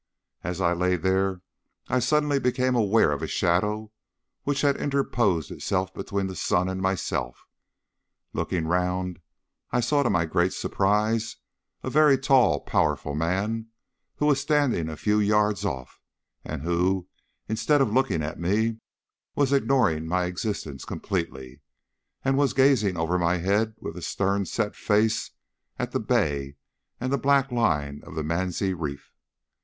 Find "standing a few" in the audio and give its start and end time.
14.41-15.19